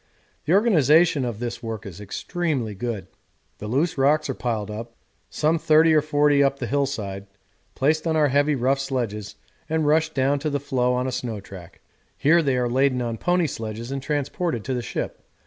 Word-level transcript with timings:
The 0.45 0.53
organisation 0.53 1.23
of 1.23 1.37
this 1.37 1.61
work 1.61 1.85
is 1.85 2.01
extremely 2.01 2.73
good. 2.73 3.05
The 3.59 3.67
loose 3.67 3.99
rocks 3.99 4.31
are 4.31 4.33
pulled 4.33 4.71
up, 4.71 4.95
some 5.29 5.59
30 5.59 5.93
or 5.93 6.01
40 6.01 6.37
feet 6.37 6.41
up 6.43 6.57
the 6.57 6.65
hillside, 6.65 7.27
placed 7.75 8.07
on 8.07 8.15
our 8.15 8.29
heavy 8.29 8.55
rough 8.55 8.79
sledges 8.79 9.35
and 9.69 9.85
rushed 9.85 10.15
down 10.15 10.39
to 10.39 10.49
the 10.49 10.59
floe 10.59 10.95
on 10.95 11.05
a 11.05 11.11
snow 11.11 11.39
track; 11.39 11.81
here 12.17 12.41
they 12.41 12.57
are 12.57 12.67
laden 12.67 12.99
on 12.99 13.19
pony 13.19 13.45
sledges 13.45 13.91
and 13.91 14.01
transported 14.01 14.63
to 14.63 14.73
the 14.73 14.81
ship. 14.81 15.23